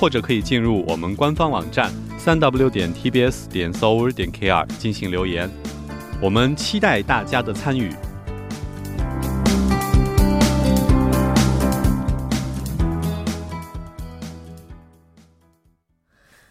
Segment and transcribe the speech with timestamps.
[0.00, 5.48] 或者可以进入我们官方网站三 w 点 tbs 点 s o u r 点 kr 进行留言。
[6.22, 7.92] 我们期待大家的参与。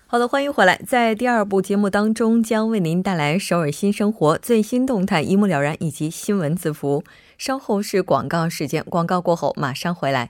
[0.05, 0.79] 好的，欢迎回来。
[0.87, 7.03] 在第二部节目当中，将为您带来首尔新生活最新动态，一目了然，以及新闻字符。
[7.39, 10.29] 稍后是广告时间，广告过后马上回来。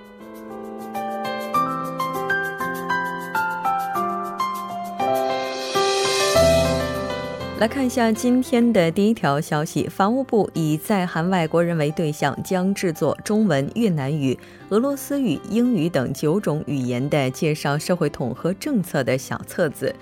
[7.61, 14.35] 来看一下今天的第一条消息：法务部以在韩外国人为对象，将制作中文、越南语、
[14.69, 19.95] 俄罗斯语、英语等九种语言的介绍社会统合政策的小册子，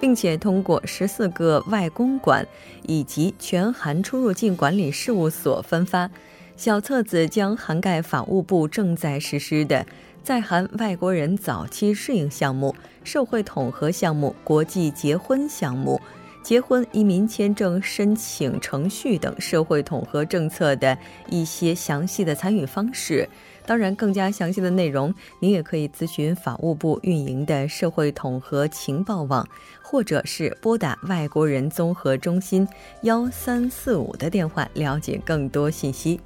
[0.00, 2.48] 并且通过十四个外公馆
[2.86, 6.10] 以及全韩出入境管理事务所分发。
[6.56, 9.84] 小册子将涵盖法务部正在实施的
[10.22, 12.74] 在韩外国人早期适应项目、
[13.04, 16.00] 社会统合项目、国际结婚项目。
[16.42, 20.96] 结婚、移民签证申请程序等社会统合政策的
[21.28, 23.28] 一些详细的参与方式。
[23.64, 29.48] 当然，更加详细的内容，您也可以咨询法务部运营的社会统合情报网，
[29.82, 32.66] 或者是拨打外国人综合中心
[33.02, 36.20] 幺三四五的电话了解更多信息。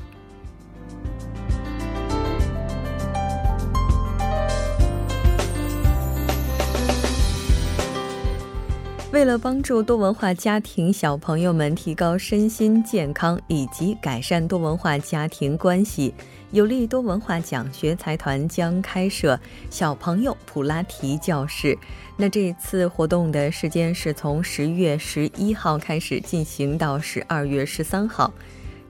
[9.17, 16.13] 为了帮助多文化家庭小朋友们提高身心健康以及改善多文化家庭关系，
[16.51, 19.41] 有利多文化奖学财团将开设
[19.71, 21.79] 小朋友普拉提教室。
[22.19, 28.31] 那这次活动的时间是从十月十一号开始进行到十二月十三号。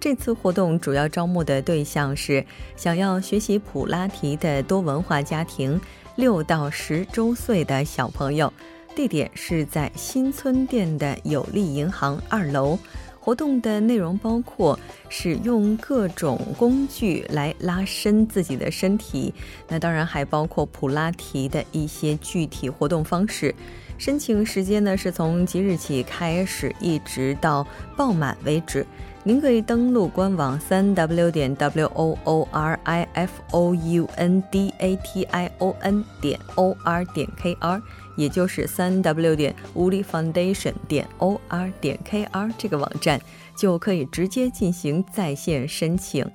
[0.01, 2.45] 这次活动主要招募的对象是
[2.75, 5.81] 想要学习普拉提的多文化家庭，
[6.17, 8.53] 六到十周岁的小朋友。
[8.97, 12.79] 地点是在新村店的有利银行二楼。
[13.21, 19.35] 活动的内容包括使用各种工具来拉伸自己的身体，
[19.69, 23.55] 那当然还包括普拉提的一些具体活动方式。
[23.99, 28.87] 申请时间呢是从即日起开始，一直到爆满为止。
[29.25, 35.51] 您可以登录官网三 w 点 w o o r i f o u n d a t i
[35.59, 37.83] o n 点 o r 点 k r。
[38.17, 43.21] 也就是三 w 点 Uli Foundation 点 o r 点 k r 这个网站
[43.57, 46.29] 就可以直接进行在线申请。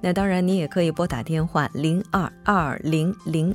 [0.00, 3.54] 那当然，你也可以拨打电话零二二零零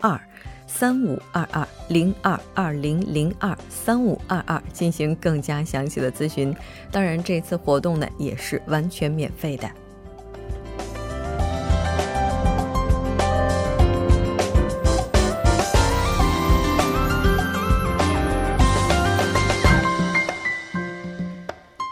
[0.00, 0.20] 二
[0.66, 6.54] 三五二二零二二零零二三五二二进行更加详细的咨询。
[6.90, 9.70] 当然，这次活动呢也是完全免费的。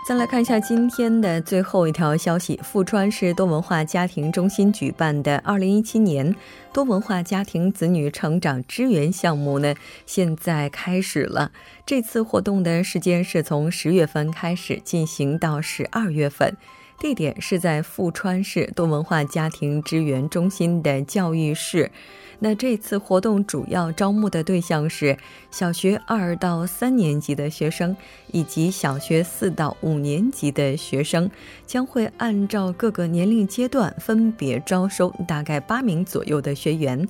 [0.06, 6.36] 再来看一下今天的最后一条消息：富川市多文化家庭中心举办的2017年
[6.74, 9.74] 多文化家庭子女成长支援项目呢，
[10.04, 11.52] 现在开始了。
[11.86, 16.54] 这次活动的时间是从十月份开始进行到十二月份，
[16.98, 21.90] 地点是在富川市多文化家庭支援中心的教育室。
[22.40, 25.16] 那这次活动主要招募的对象是
[25.50, 27.96] 小学二到三年级的学生，
[28.32, 31.30] 以及小学四到五年级的学生，
[31.64, 37.06] 将会按照各个年龄阶段分别招收大概八名左右的学员。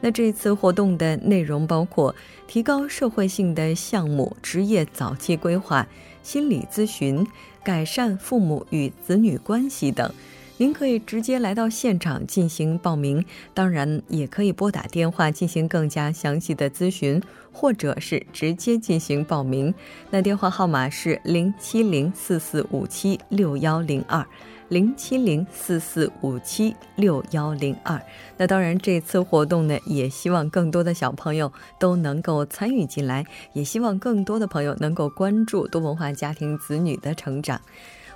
[0.00, 2.14] 那这次活动的内容包括
[2.46, 5.86] 提高社会性的项目、职业早期规划、
[6.22, 7.26] 心理咨询、
[7.68, 10.10] 改善父母与子女关系等。
[10.58, 13.24] 您可以直接来到现场进行报名，
[13.54, 17.22] 当然也可以拨打电话进行更加详细的咨询，
[17.52, 19.72] 或者是直接进行报名。
[20.10, 24.26] 那电话号码是零七零四四五七六幺零二。
[24.68, 27.98] 零七零四四五七六幺零二。
[28.36, 31.50] 那当然，这次活动呢，也希望更多的小朋友
[31.80, 33.24] 都能够参与进来，
[33.54, 37.58] 也希望更多的朋友能够关注多文化家庭子女的成长。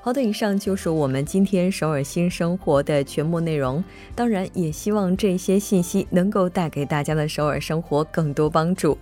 [0.04, 3.82] 好的，以上就是我们今天首尔新生活的全部内容。
[4.16, 8.98] 当然，也希望这些信息能够带给大家的首尔生活更多帮助。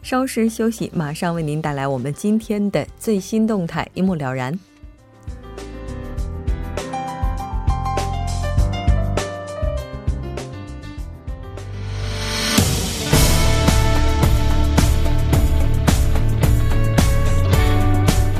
[0.00, 4.56] 稍事休息，马上为您带来我们今天的最新动态，一目了然。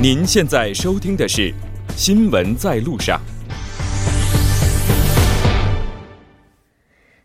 [0.01, 1.51] 您现在收听的是
[1.97, 3.17] 《新闻在路上》。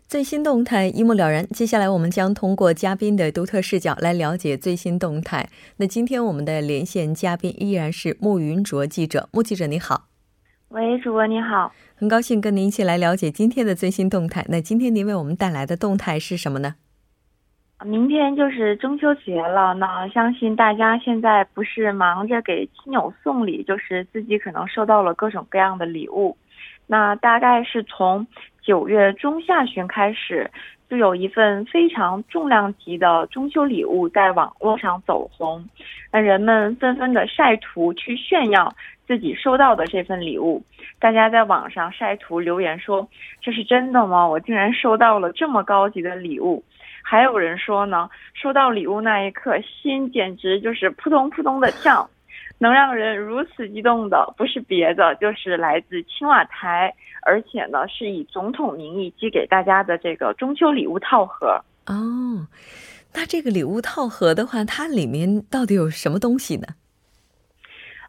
[0.07, 1.45] 最新动态一目了然。
[1.49, 5.49] 接下来，我们将通过嘉宾的独特视角来了解最新动态。
[5.75, 9.27] 那今天我们的连线嘉宾依然是穆云卓记者。
[9.33, 10.07] 穆记者，你好。
[10.69, 11.73] 喂，主播你好。
[11.95, 14.45] 很高兴跟您一起来了解今天的最新动态。
[14.47, 16.75] 那今天您为我们带来的动态是什么呢？
[17.83, 26.37] 明天就是中秋节了，那相信大家现在不是忙着给亲友送礼，就是自己可能收到了各种各样的礼物。
[26.85, 28.27] 那大概是从
[28.61, 30.51] 九月中下旬开始，
[30.89, 35.67] 就有一份非常重量级的中秋礼物在网络上走红，
[36.11, 38.75] 那人们纷纷的晒图去炫耀
[39.07, 40.61] 自己收到的这份礼物。
[40.99, 43.07] 大家在网上晒图留言说
[43.41, 44.27] ：“这是真的吗？
[44.27, 46.63] 我竟然收到了这么高级的礼物！”
[47.03, 52.09] 还有人说呢，收到礼物那一刻，心简直就是扑通扑通的跳。
[52.57, 56.93] 能让人如此激动的，不是别的，就是来自青瓦台，
[57.23, 61.59] 而且呢，是以总统名义寄给大家的这个中秋礼物套盒。
[61.87, 62.45] 哦，
[63.15, 66.67] 那这个礼物套盒的话，它里面到底有什么东西呢？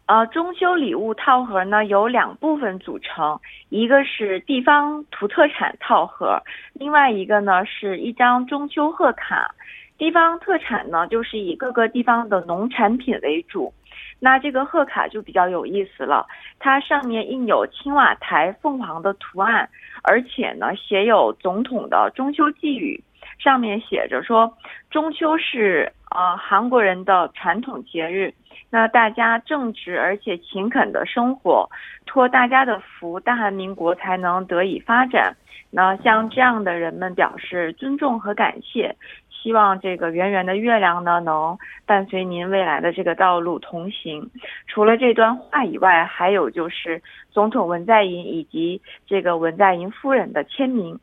[0.05, 3.39] 呃，中秋礼物套盒呢有两部分组成，
[3.69, 6.41] 一个是地方土特产套盒，
[6.73, 9.55] 另外一个呢是一张中秋贺卡。
[9.97, 13.73] 地方特产呢就是以各个地方的农产品为主，
[14.19, 16.27] 那这个贺卡就比较有意思了，
[16.59, 19.69] 它上面印有青瓦台凤凰的图案，
[20.01, 23.01] 而且呢写有总统的中秋寄语，
[23.39, 24.51] 上面写着说
[24.89, 28.33] 中秋是呃韩国人的传统节日。
[28.69, 31.69] 那大家正直而且勤恳的生活，
[32.05, 35.35] 托大家的福，大韩民国才能得以发展。
[35.69, 38.95] 那像这样的人们表示尊重和感谢，
[39.29, 44.27] 希望这个圆圆的月亮呢能伴随您未来的这个道路同行。
[44.67, 47.01] 除了这段话以外，还有就是
[47.31, 50.99] 总统文在寅以及这个文在寅夫人的签名。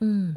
[0.00, 0.34] 嗯。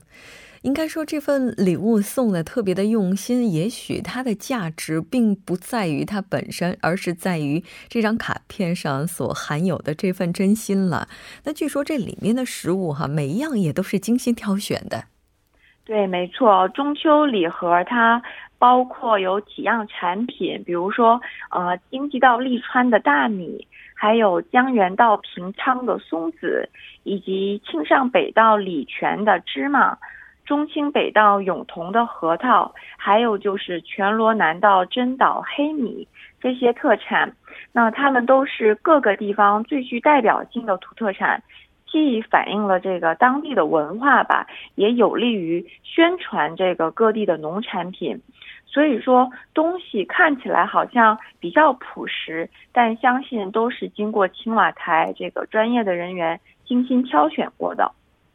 [0.61, 3.51] 应该说，这份礼物送的特别的用心。
[3.51, 11.07] 也许它的价值并不在于它本身，而是在于这张卡片上所含有的这份真心了。
[11.45, 15.05] 那据说这里面的食物哈，每一样也都是精心挑选的。
[15.83, 16.67] 对，没错。
[16.69, 18.21] 中秋礼盒它
[18.59, 21.19] 包括有几样产品，比如说
[21.49, 26.69] 呃，京畿到利川的大米，还有江原到平昌的松子，
[27.01, 29.97] 以及庆尚北道礼泉的芝麻。
[30.51, 36.05] 中清北道永同的核桃，还有就是全罗南道真岛黑米
[36.41, 37.33] 这些特产，
[37.71, 41.41] 那它们都是各个地方最具代表性的土特产，
[41.89, 48.21] 既反映了这个当地的文化吧，也有利于宣传这个各地的农产品。
[48.65, 57.89] 所以说，东西看起来好像比较朴实，但相信都是经过青瓦台这个专业的人员精心挑选过的。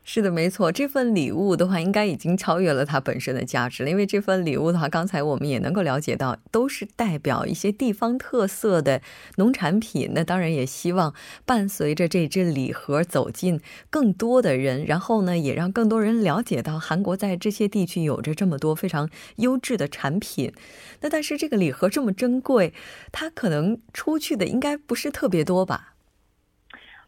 [0.09, 3.91] 是的，没错，这份礼物的话，应该已经超越了它本身的价值了。
[3.91, 9.03] 因为这份礼物的话，刚才我们也能够了解到，都是代表一些地方特色的
[9.39, 10.13] 农产品。
[10.15, 11.13] 那当然也希望
[11.45, 13.61] 伴随着这只礼盒走进
[13.91, 20.53] 更多的人，然后呢，也让更多人了解到韩国在这些地区有着这么多非常优质的产品。
[21.01, 22.73] 那但是这个礼盒这么珍贵，
[23.11, 25.96] 它可能出去的应该不是特别多吧？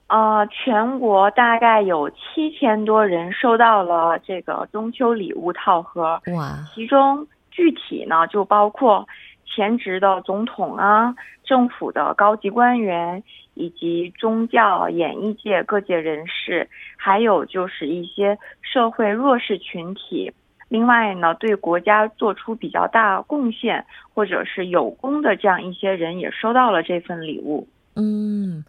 [0.08, 6.64] 呃，全国大概有七千多人收到了这个中秋礼物套盒，哇！
[6.74, 9.06] 其中具体呢就包括
[9.44, 13.22] 前职的总统啊、政府的高级官员，
[13.52, 20.32] 以及宗教、演艺界各界人士，还有就是一些社会弱势群体。
[20.70, 23.84] 另外呢，对国家做出比较大贡献
[24.14, 27.68] 或者是有功的这样一些人也收到了这份礼物。
[27.94, 28.64] 嗯。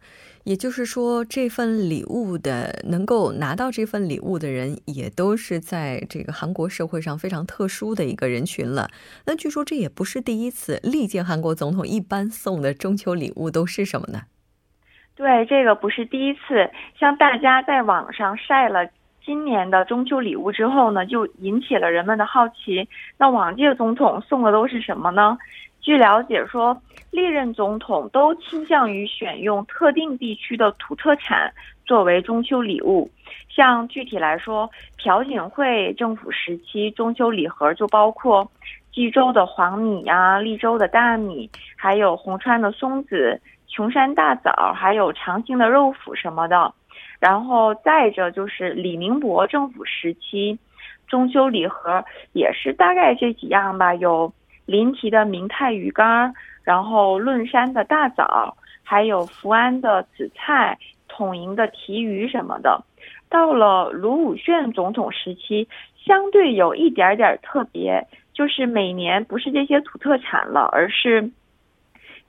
[0.50, 8.89] 也就是说，这份礼物的能够拿到这份礼物的人，也都是在这个韩国社会上非常特殊的一个人群了。
[9.27, 14.22] 那据说这也不是第一次，历届韩国总统一般送的中秋礼物都是什么呢？
[15.13, 16.39] 对，这个不是第一次。
[17.00, 18.89] 像大家在网上晒了
[19.24, 22.89] 今年的中秋礼物之后呢，就引起了人们的好奇。
[23.20, 25.38] 那往届总统送的都是什么呢？
[25.89, 26.79] 据了解说，
[27.10, 31.51] 历任总统都倾向于选用特定地区的土特产
[31.84, 33.10] 作为中秋礼物。
[33.50, 38.48] 像具体来说，朴槿惠政府时期中秋礼盒就包括
[38.93, 46.72] 济州的黄米呀、利州的大米，还有红川的松子、琼山大枣，还有长兴的肉脯什么的。
[47.19, 50.60] 然后再者就是李明博政府时期
[51.08, 54.31] 中秋礼盒也是大概这几样吧，有。
[54.70, 56.32] 临提的明太鱼干，
[56.64, 62.80] 然后论山的大枣，还有福安的紫菜，统营的提鱼什么的。
[63.30, 65.68] 到了卢武铉总统时期，
[66.06, 71.32] 相对有一点点特别，就是每年不是这些土特产了，而是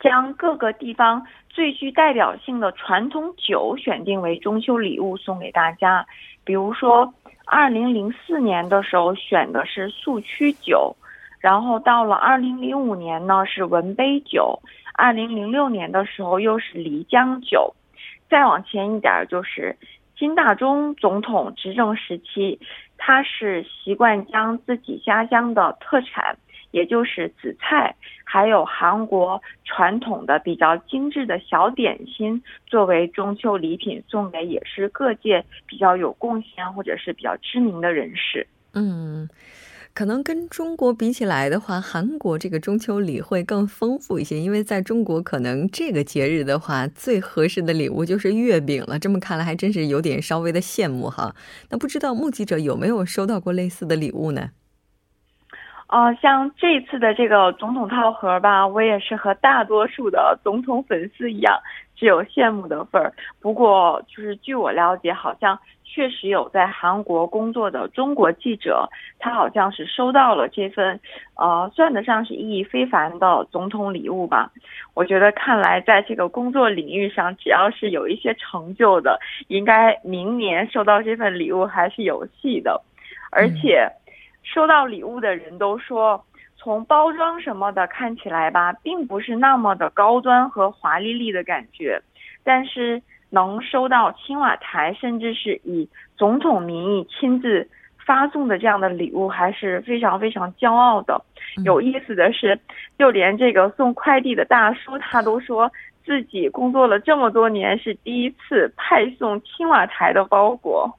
[0.00, 6.06] 将各个地方最具代表性的传统酒选定为中秋礼物送给大家。
[6.42, 7.12] 比如说，
[7.44, 10.97] 二零零四年的时候选的是素曲酒。
[11.40, 14.61] 然后到了二零零五年呢，是文杯酒；
[14.92, 17.75] 二零零六年的时候又是漓江酒，
[18.28, 19.75] 再往前一点就是
[20.18, 22.61] 金大中总统执政时期，
[22.99, 26.37] 他是习惯将自己家乡的特产，
[26.73, 38.47] 也就是紫菜，还有韩国传统的比较精致的小点心，作为中秋礼品送给也是各界比较有贡献或者是比较知名的人士。
[38.75, 39.26] 嗯。
[39.92, 48.99] 可能跟中国比起来的话，韩国这个中秋礼会更丰富一些，因为在中国，可能这个节日的话，最合适的礼物就是月饼了。
[48.99, 51.35] 这么看来，还真是有点稍微的羡慕哈。
[51.70, 54.50] 那不知道目击者有没有收到过类似的礼物呢？
[55.88, 61.59] 哦，像这次的这个总统套盒吧，我也是和大多数的总统粉丝一样，
[61.97, 63.12] 只有羡慕的份儿。
[63.40, 65.59] 不过，就是据我了解，好像。
[65.92, 71.00] 确实有在韩国工作的中国记者，他好像是收到了这份，
[71.35, 74.52] 呃，算得上是意义非凡的总统礼物吧。
[74.94, 79.18] 我觉得看来在这个工作领域上，只要是有一些成就的，
[79.49, 82.80] 应该明年收到这份礼物还是有戏的。
[83.32, 83.90] 而且，
[84.44, 86.25] 收到礼物的人都说，
[86.56, 92.00] 从包装什么的看起来吧，并不是那么的高端和华丽丽的感觉，
[92.44, 93.02] 但是。
[93.30, 97.68] 能收到青瓦台，甚至是以总统名义亲自
[98.04, 101.20] 发送的这样的礼物，还是非常非常骄傲的。
[101.64, 102.58] 有意思的是，
[102.99, 105.70] 就连这个送快递的大叔，他都说
[106.04, 110.96] 自己工作了这么多年，是第一次派送青瓦台的包裹。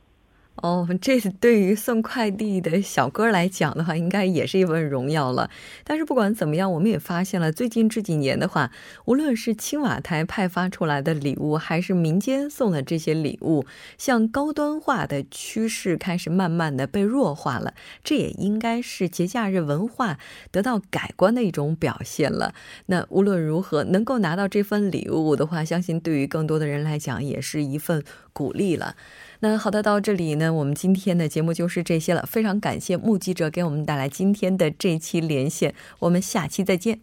[0.62, 5.50] 哦，这对于送快递的小哥来讲的话，应该也是一份荣耀了。
[5.84, 8.72] 但是不管怎么样，我们也发现了，最近这几年的话，
[9.06, 13.66] 无论是青瓦台派发出来的礼物，还是民间送的这些礼物，
[13.98, 17.74] 向高端化的趋势开始慢慢的被弱化了。
[18.04, 20.20] 这也应该是节假日文化
[20.52, 22.54] 得到改观的一种表现了。
[22.86, 28.96] 那无论如何，能够拿到这份礼物的话，相信对于更多的人来讲，也是一份鼓励了。
[29.44, 32.24] 那好的，到这里呢，我们今天的节目就是这些了。
[32.28, 37.02] 非常感谢目击者给我们带来今天的这期连线，我们下期再见。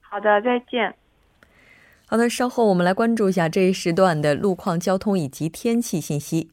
[0.00, 0.94] 好的，再见。
[2.06, 6.50] 好的，稍后我们来关注一下这一时段的路况、交通以及天气信息。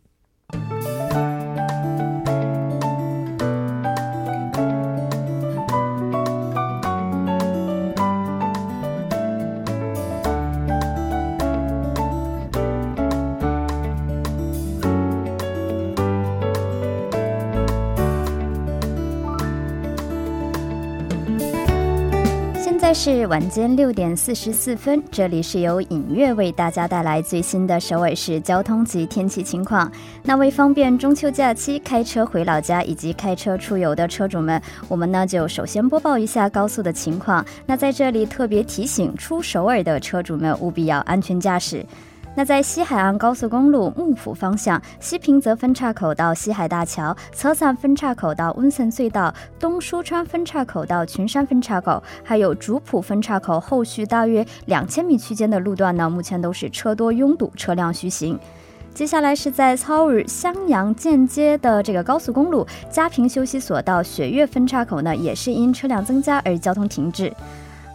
[22.88, 29.92] 现在是晚间六点四十四分，这里是由影月为大家带来最新的首尔市交通及天气情况。
[30.24, 37.46] 那为方便中秋假期开车回老家以及开车出游的车主们，我们呢就首先播报一下高速的情况。
[37.66, 41.86] 那在这里特别提醒出首尔的车主们，务必要安全驾驶。
[42.38, 58.40] 那在西海岸高速公路幕府方向，西平泽分岔口到西海大桥、侧山分岔口到温森隧道、东舒川分岔口到群山分岔口，还有竹浦分岔口后续大约两千米区间的路段呢，目前都是车多拥堵，车辆需行。
[58.94, 67.34] 接下来是在操日襄阳间接的这个高速公路嘉平休息所到雪岳分岔口呢，也是因车辆增加而交通停滞。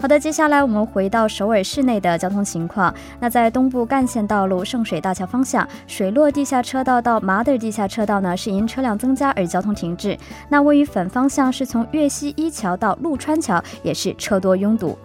[0.02, 2.92] 好的，接下来我们回到首尔市内的交通情况。
[3.20, 10.18] 那在东部干线道路圣水大桥方向，水落地下车道到马德地下车道呢，是因车辆增加而交通停滞。
[10.48, 14.98] 那位于反方向是从越西一桥到陆川桥，也是车多拥堵。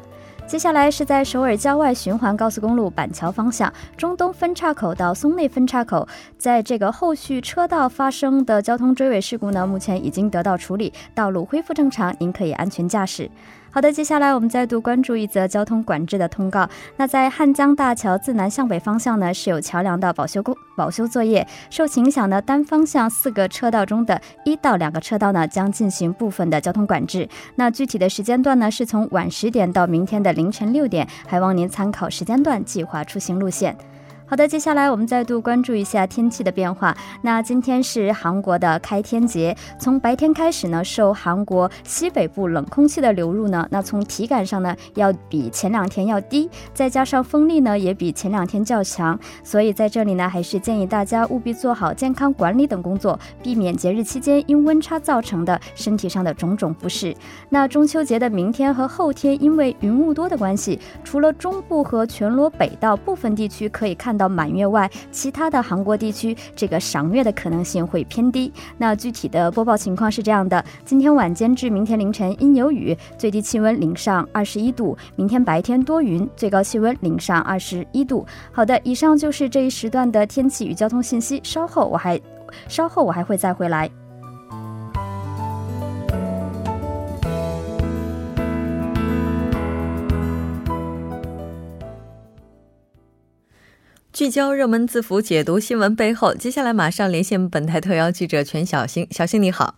[0.47, 6.07] 接下来是在首尔郊外循环高速公路板桥方向中东分岔口到松内分岔口，
[6.39, 13.29] 在这个后续车道发生的交通追尾事故呢，目前已经得到处理，道路恢复正常，您可以安全驾驶。
[13.77, 16.67] 好的，接下来我们再度关注一则交通管制的通告。
[16.95, 27.29] 那在汉江大桥自南向北方向呢，是有桥梁的保修工保修作业，受其影响呢，单方向四个车道中的一到两个车道呢，将进行部分的交通管制。
[27.53, 33.77] 那具体的时间段呢，是从晚十点到明天的凌晨六点，还望您参考时间段计划出行路线。
[34.29, 36.93] 好的，接下来我们再度关注一下天气的变化。
[37.21, 57.15] 那今天是韩国的开天节，从白天开始呢，受韩国西北部冷空气的流入呢，那从体感上呢，要比前两天要低，再加上风力呢，也比前两天较强，所以在这里呢，还是建议大家务必做好健康管理等工作，避免节日期间因温差造成的身体上的种种不适。
[57.47, 64.16] 那中秋节的明天和后天，因为云雾多的关系，除了中部和全罗北道部分地区可以看。
[64.17, 68.51] 到满月外，其他的韩国地区这个赏月的可能性会偏低。
[68.77, 78.25] 那具体的播报情况是这样的：今天晚间至明天凌晨阴有雨，最低气温零上二十一度；明天白天多云，最高气温零上二十一度。
[78.51, 81.39] 好的，以上就是这一时段的天气与交通信息。
[81.43, 82.19] 稍后我还
[82.67, 83.89] 稍后我还会再回来。
[94.17, 96.33] 聚焦热门字符，解读新闻背后。
[96.33, 99.07] 接下来马上连线本台特邀记者全小星。
[99.11, 99.75] 小星你好，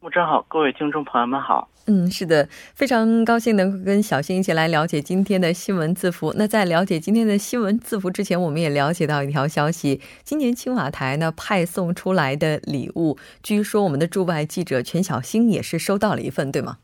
[0.00, 1.68] 木真好，各位听众朋友们好。
[1.84, 6.32] 嗯，是的，非常高兴能够跟小星一起来了解今天的新闻字符。
[6.38, 16.78] 那在了解今天的新闻字符之前，我们也了解到一条消息：今年青瓦台呢派送出来的礼物，据说我们的驻外记者全小星也是收到了一份，对吗？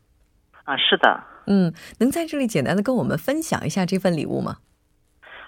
[0.65, 1.23] 啊，是的。
[1.47, 4.57] 嗯，能在这里简单的跟我们分享一下这份礼物吗？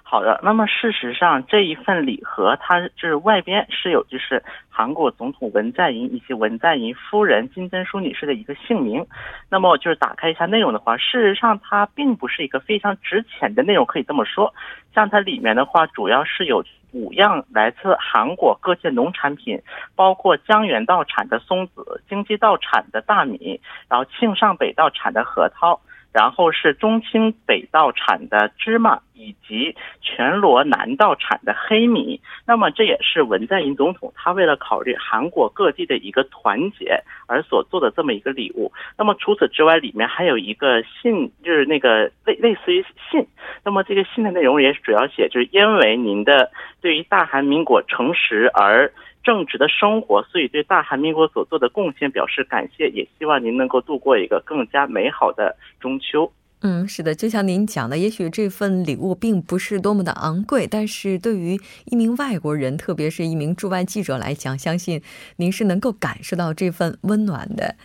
[0.09, 9.05] 好的，那么事实上这一份礼盒，它就是外边是有就是韩国总统文在寅以及文在寅夫人金正淑女士的一个姓名。
[9.49, 14.53] 那么就是打开一下内容的话，事实上它并不是一个非常值钱的内容，可以这么说。
[14.95, 19.61] 像它里面的话，主要是有五样来自韩国各界农产品，
[19.93, 25.81] 包括江原道产的松子、京畿道产的大米，然后庆尚北道产的核桃。
[26.17, 32.19] 然后是中清北道产的芝麻，以及全罗南道产的黑米。
[32.47, 38.71] 那么这也是文在寅总统他为了考虑韩国各地的一个团结而所做的这么一个礼物。
[38.97, 43.23] 那么除此之外，里面还有一个信，就是那个类类似于信。
[43.63, 46.49] 那么这个信的内容也主要写，就是因为您的
[46.81, 48.91] 对于大韩民国诚实而。
[49.27, 56.31] 正直的生活，所以对大韩民国所做的贡献表示感谢，也希望您能够度过一个更加美好的中秋。
[56.61, 65.01] 嗯，是的，就像您讲的，也许这份礼物并不是多么的昂贵，但是对于一名外国人，特别是一名驻外记者来讲，相信
[65.35, 67.75] 您是能够感受到这份温暖的。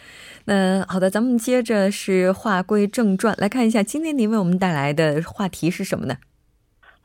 [0.45, 6.19] 那好的，咱们接着是话归正传，来看一下今天您为我们带来的话题是什么呢？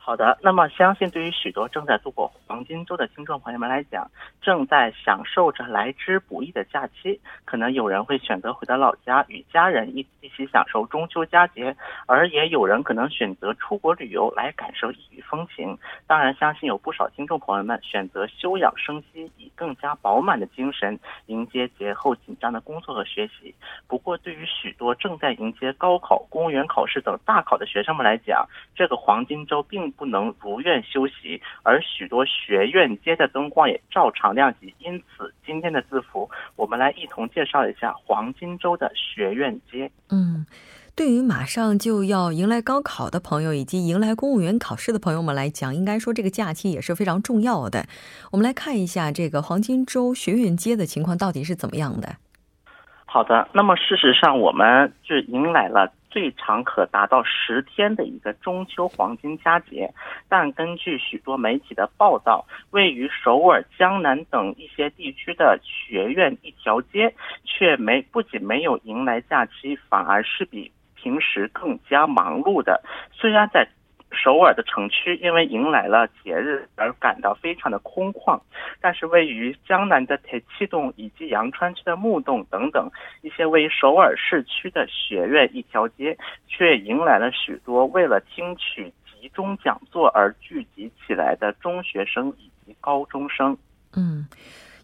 [0.08, 15.76] 好的，那么相信对于许多正在度过黄金周的听众朋友们来讲，正在享受着来之不易的假期，可能有人会选择回到老家与家人一一起享受中秋佳节，而也有人可能选择出国旅游来感受异域风情。
[16.06, 23.54] 当然，相信有不少听众朋友们选择休养生息，以更加饱满的精神迎接节后紧张的工作和学习。
[23.86, 29.92] 不过，对于许多正在迎接高考、公务员考试等大考的学生们来讲，这个黄金周并。
[29.98, 34.72] 不能如愿休息，而许多学院街的灯光也照常亮起。
[34.78, 39.90] 因此，今天的字符，我们来一同介绍一下黄金周的学院街。
[40.10, 40.46] 嗯，
[40.94, 47.86] 对于马上就要迎来高考的朋友，以及迎来公务员考试的朋友们来讲，应该说这个假期也是非常重要的。
[48.30, 52.16] 我们来看一下这个黄金周学院街的情况到底是怎么样的。
[53.04, 55.92] 好的，那么事实上，我们就迎来了。
[56.10, 59.92] 最长可达到十天的一个中秋黄金佳节，
[60.28, 72.82] 但根据许多媒体的报道，位于首尔、江南等一些地区的学院一条街却没不仅没有迎来假期，反而是比平时更加忙碌的。
[73.12, 73.68] 虽然在
[74.10, 78.40] 首尔的城区因为迎来了节日而感到非常的空旷，
[78.80, 82.90] 但是位于江南的铁气洞以及阳川区的木洞等等
[83.22, 86.16] 一些位于首尔市区的学院一条街，
[86.46, 93.56] 却迎来了许多为了听取集中讲座而聚集起来的中学生以及高中生。
[93.94, 94.26] 嗯。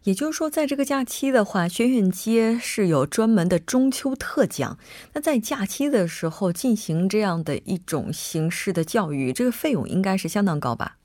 [0.05, 4.77] 也就是说，在这个假期的话，学院街是有专门的中秋特讲。
[5.15, 10.97] 那在假期的时候进行这样的一种形式的教育，这个费用应该是相当高吧？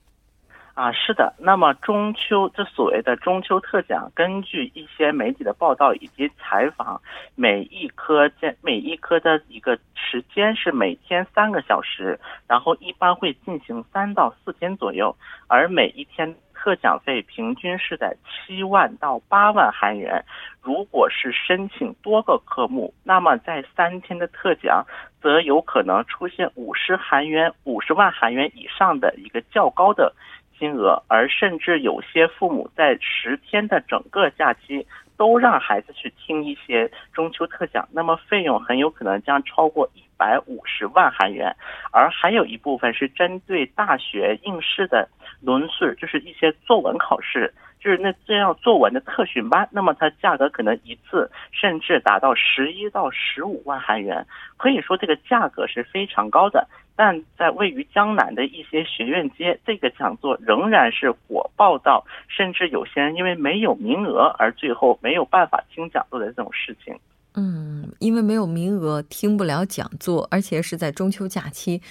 [0.74, 1.34] 啊，是的。
[1.38, 7.02] 那么中秋这所谓的中秋特讲，根据一些媒体的报道以及采访，
[7.36, 15.16] 每一科在每一科的一个时间是每天三个小时，然后一般会进行三到四天左右，
[15.48, 16.36] 而每一天。
[16.62, 20.26] 特奖费平均是在七万到八万韩元，
[20.62, 24.86] 如果是申请多个科目，那么在三天的特奖，
[25.22, 30.14] 则有可能出现五十韩元、五十万韩元以上的一个较高的
[30.60, 41.56] 金额，而甚至有些父母在十天的整个假期都让孩子去听一些中秋特讲，那么费用很有可能将超过一百五十万韩元，
[41.94, 45.08] 而还有一部分是针对大学应试的。
[45.42, 54.26] 论试就是一些作文考试，就是那这样作文的特训班，那么它价格可能一次甚至达到十一到十五万韩元，
[54.58, 56.68] 可以说这个价格是非常高的。
[56.96, 66.94] 但在位于江南的一些学院街，这个讲座仍然是火爆到，甚至有些人因为没有名额而最后没有办法听讲座的这种事情。
[67.36, 71.82] 嗯，因为没有名额听不了讲座，而且是在中秋假期。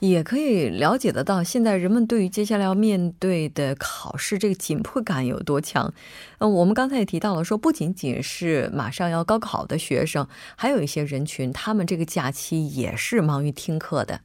[0.00, 5.92] 也可以了解得到，现在人们对于接下来要面对的考试这个紧迫感有多强。
[6.38, 14.20] 嗯，我们刚才也提到了，说不仅仅是马上要高考的学生，还有一些人群，他们这个假期也是忙于听课的。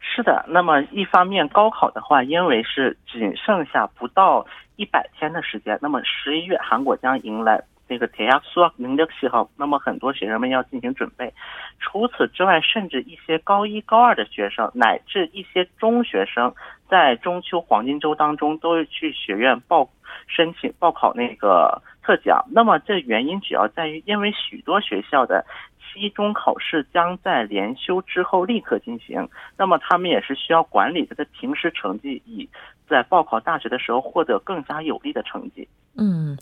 [0.00, 4.44] 是的，那么一方面高考的话，因为是仅剩下不到
[4.76, 7.62] 一百天的时间，那么十一月韩国将迎来。
[7.92, 11.30] 那个铁压缩能力喜好，那么很多学生们要进行准备。
[11.78, 16.54] 除此之外，甚至一些高一、高二的学生，乃至一些中学生，
[16.88, 19.90] 在中秋黄金周当中，都去学院报
[20.26, 22.42] 申请报考那个特奖。
[22.50, 25.44] 那么这原因主要在于，因为许多学校的
[25.92, 32.48] 期中考试将在连休之后立刻进行，那么他们也是需要管理他的平时成绩，以
[32.88, 35.68] 在报考大学的时候获得更加有利的成绩。
[35.96, 36.36] 嗯，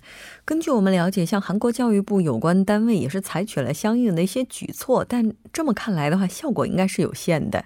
[0.45, 7.65] 根据我们了解，像韩国教育部有关单位也是采取了相应的一些举措，但这么看来的话，效果应该是有限的。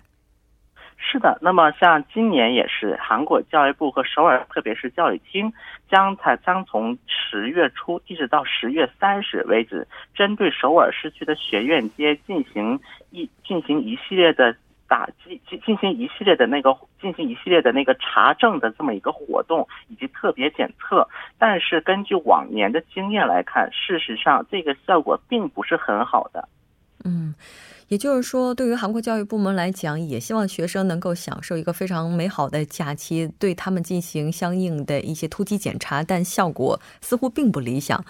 [1.07, 5.53] 是的，那么像今年也是，韩国教育部和首尔特别是教育厅
[5.89, 14.57] 将才将从十月初一直到十月三十为止，针对首尔市区的学院街进行一进行一系列的。
[14.87, 21.09] 打击进进行一系列的那个进行一系列的那个查证的这么一个活动，以及特别检测。
[21.39, 26.47] 但是根据往年的经验来看，事实上这个效果并不是很好的。
[27.03, 27.35] 嗯，
[27.89, 38.05] 也就是说，对于韩国教育部门来讲，也希望学生能够享受一个非常美好的假期，对他们进行相应的一些突击检查，但效果似乎并不理想。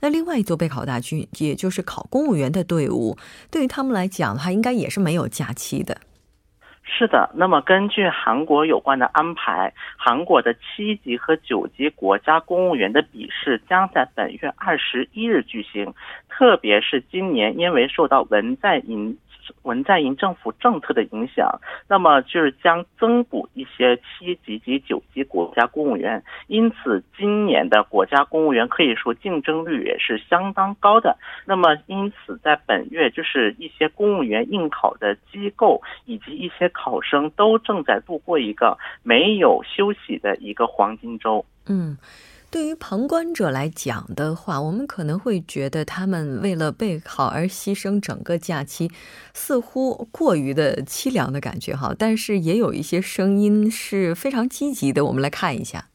[0.00, 3.16] 那另外一座备考大军，也就是考公务员的队伍，
[3.50, 5.96] 对于他们来讲的话，应该也是没有假期的。
[6.92, 15.94] 是的，那么根据韩国有关的安排，韩国的七级和九级国家公务员的笔试将在本月二十一日举行。
[16.28, 19.16] 特别是今年，因为受到文在寅。
[19.62, 31.16] 文在寅政府政策的影响，那么就是将增补一些七级及九级国家公务员，因此今年的国家公务员可以说竞争率也是相当高的。
[31.44, 41.44] 那么因此在本月，就是一些公务员应考的机构以及一些考生都正在度过一个没有休息的一个黄金周。
[41.68, 41.96] 嗯。
[42.50, 48.90] 对于旁观者来讲的话，我们可能会觉得他们为了备考而牺牲整个假期，
[49.32, 51.94] 似乎过于的凄凉的感觉哈。
[51.96, 55.86] 但是也有一些声音是非常积极的，我们来看一下。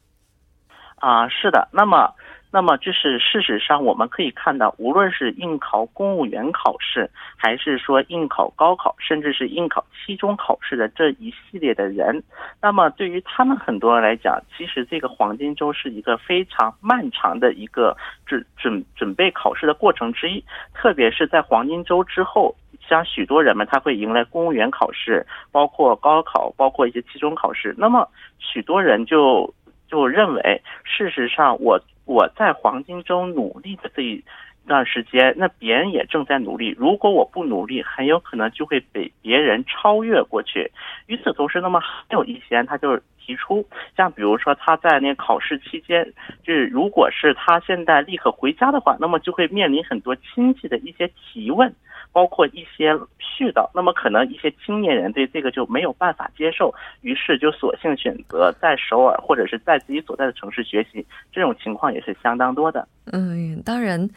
[0.96, 2.14] 啊，是的，那么。
[2.56, 12.22] 那么，就是事实上，我们可以看到，无论是应考公务员考试，还是说应考高考，甚至是应考期中考试的这一系列的人，
[12.62, 20.42] 那么对于他们很多人来讲，其实这个黄金周是一个非常漫长的一个准准准备考试的过程之一。
[20.72, 22.56] 特别是在黄金周之后，
[22.88, 27.74] 像许多人们他会迎来公务员考试，包括高考，包括一些期中考试。
[27.76, 29.52] 那么许多人就
[29.88, 31.80] 就认为，事实上我。
[32.08, 34.22] 我在黄金周努力的这一
[34.64, 36.72] 段时间，那别人也正在努力。
[36.78, 40.70] 如果我不努力，很有可能就会被别人超越过去。
[41.06, 46.12] 与此同时，那么还有一些人，他就提出，像比如说他在那考试期间，
[46.44, 51.74] 就是如果是他现在立刻回家的话，那么就会面临很多亲戚的一些提问。
[52.12, 52.94] 包括一些
[53.36, 62.88] 絮叨，那么可能一些青年人对这个就没有办法接受，于是就索性选择在首尔或者是在自己所在的城市学习，这种情况也是相当多的。
[63.12, 64.08] 嗯，当然。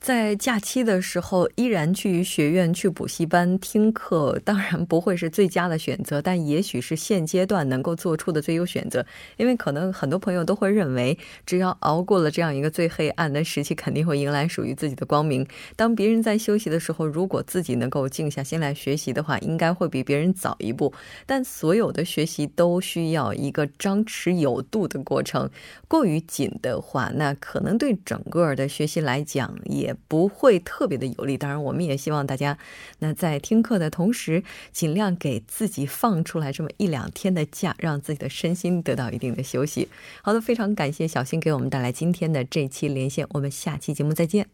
[0.00, 9.06] 在假期的时候，依然去学院、去补习班听课，当然不会是最佳的选择，但也许是现阶段能够做出的最优选择。
[9.36, 15.46] 因为可能很多朋友都会认为，只要熬过了这样一个最黑暗的时期，肯定会迎来属于自己的光明。
[15.76, 20.92] 当别人在休息的时候，如果自己能够静下心来学习的话，应该会比别人早一步。
[21.26, 25.48] 但所有的学习都需要一个张弛有度的过程，
[25.86, 29.96] 过于紧的话，那可能对整个的学习来讲也。
[30.08, 32.58] 不会特别的有利，当然我们也希望大家，
[32.98, 39.88] 那在听课的同时，尽量给自己放出来这么一两天的假，让自己的身心得到一定的休息。
[40.22, 44.46] 好的，非常感谢小新给我们带来今天的这期连线，我们下期节目再见。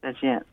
[0.00, 0.44] 再见。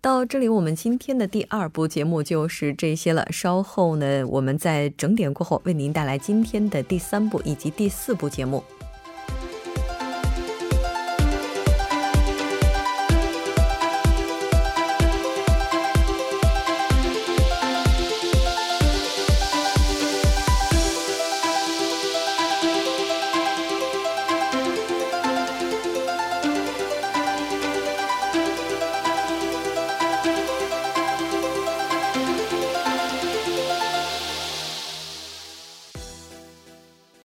[0.00, 3.26] 到这里，我们今天的第二部节目就是这些了。
[3.30, 8.64] 稍后呢，我们在整点过后为您带来今天的第三部以及第四部节目。